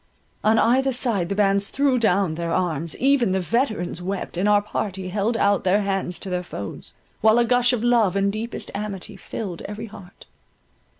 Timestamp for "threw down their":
1.67-2.51